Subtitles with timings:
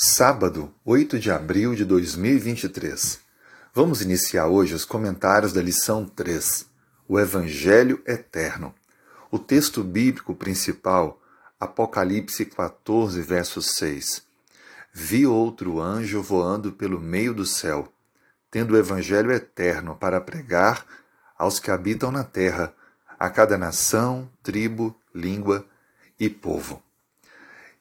[0.00, 3.18] Sábado, 8 de abril de 2023.
[3.74, 6.66] Vamos iniciar hoje os comentários da lição 3,
[7.08, 8.72] o Evangelho Eterno.
[9.28, 11.20] O texto bíblico principal,
[11.58, 14.22] Apocalipse 14, verso 6.
[14.92, 17.92] Vi outro anjo voando pelo meio do céu,
[18.52, 20.86] tendo o Evangelho eterno para pregar
[21.36, 22.72] aos que habitam na terra,
[23.18, 25.66] a cada nação, tribo, língua
[26.20, 26.80] e povo.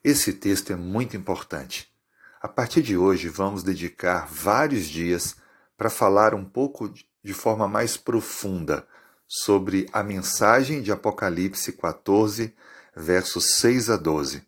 [0.03, 1.95] Esse texto é muito importante
[2.39, 5.35] a partir de hoje, vamos dedicar vários dias
[5.75, 8.87] para falar um pouco de forma mais profunda
[9.27, 12.55] sobre a mensagem de Apocalipse 14,
[12.95, 14.45] versos 6 a 12.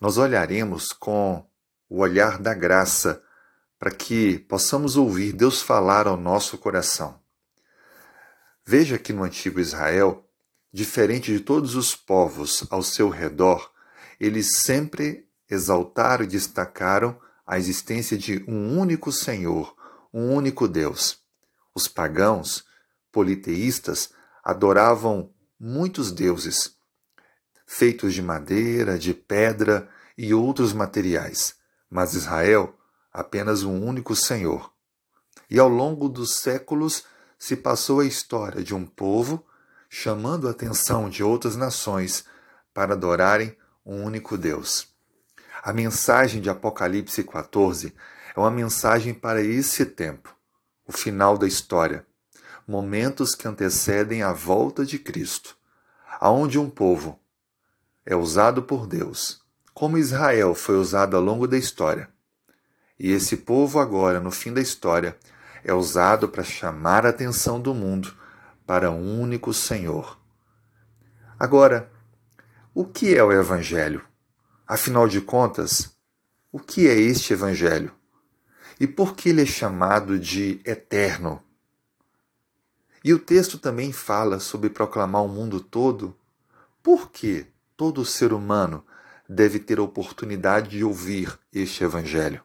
[0.00, 1.46] Nós olharemos com
[1.88, 3.22] o olhar da graça
[3.78, 7.20] para que possamos ouvir Deus falar ao nosso coração.
[8.64, 10.28] Veja que no antigo Israel,
[10.72, 13.72] diferente de todos os povos ao seu redor,
[14.20, 19.76] eles sempre exaltaram e destacaram a existência de um único Senhor,
[20.12, 21.18] um único Deus.
[21.74, 22.64] Os pagãos,
[23.12, 24.10] politeístas,
[24.42, 26.74] adoravam muitos deuses,
[27.66, 31.54] feitos de madeira, de pedra e outros materiais,
[31.90, 32.74] mas Israel
[33.12, 34.72] apenas um único Senhor.
[35.50, 37.04] E ao longo dos séculos
[37.38, 39.44] se passou a história de um povo
[39.90, 42.24] chamando a atenção de outras nações
[42.72, 44.91] para adorarem um único Deus.
[45.64, 47.94] A mensagem de Apocalipse 14
[48.34, 50.36] é uma mensagem para esse tempo,
[50.84, 52.04] o final da história,
[52.66, 55.56] momentos que antecedem a volta de Cristo,
[56.18, 57.16] aonde um povo
[58.04, 59.40] é usado por Deus,
[59.72, 62.08] como Israel foi usado ao longo da história.
[62.98, 65.16] E esse povo agora, no fim da história,
[65.62, 68.12] é usado para chamar a atenção do mundo
[68.66, 70.18] para um único Senhor.
[71.38, 71.88] Agora,
[72.74, 74.04] o que é o Evangelho?
[74.66, 75.96] Afinal de contas,
[76.50, 77.92] o que é este Evangelho?
[78.78, 81.42] E por que ele é chamado de eterno?
[83.04, 86.16] E o texto também fala sobre proclamar o mundo todo.
[86.82, 87.46] Por que
[87.76, 88.86] todo ser humano
[89.28, 92.42] deve ter a oportunidade de ouvir este Evangelho?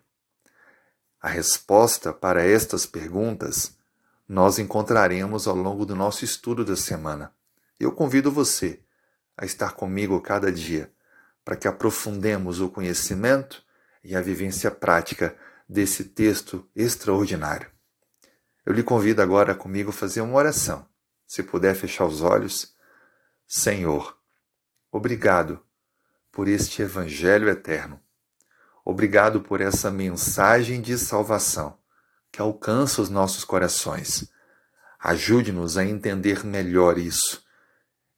[1.22, 3.78] A resposta para estas perguntas
[4.28, 7.32] nós encontraremos ao longo do nosso estudo da semana.
[7.80, 8.80] Eu convido você
[9.38, 10.92] a estar comigo cada dia
[11.48, 13.64] para que aprofundemos o conhecimento
[14.04, 15.34] e a vivência prática
[15.68, 17.72] desse texto extraordinário.
[18.66, 20.86] Eu lhe convido agora comigo a fazer uma oração.
[21.26, 22.76] Se puder fechar os olhos.
[23.48, 24.18] Senhor,
[24.92, 25.64] obrigado
[26.34, 27.98] por este Evangelho eterno.
[28.84, 31.78] Obrigado por essa mensagem de salvação
[32.30, 34.30] que alcança os nossos corações.
[35.00, 37.42] Ajude-nos a entender melhor isso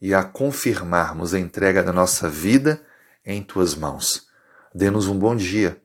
[0.02, 2.84] e a confirmarmos a entrega da nossa vida
[3.25, 4.28] em tuas mãos.
[4.74, 5.81] Dê-nos um bom dia.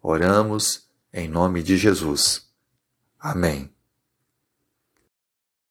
[0.00, 2.48] Oramos em nome de Jesus.
[3.18, 3.75] Amém.